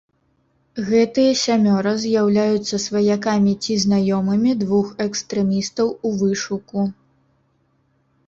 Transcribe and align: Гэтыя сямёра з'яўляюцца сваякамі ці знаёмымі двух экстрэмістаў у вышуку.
Гэтыя 0.91 1.33
сямёра 1.41 1.91
з'яўляюцца 2.05 2.75
сваякамі 2.85 3.53
ці 3.65 3.73
знаёмымі 3.83 4.51
двух 4.63 4.87
экстрэмістаў 5.07 5.87
у 6.09 6.15
вышуку. 6.23 6.81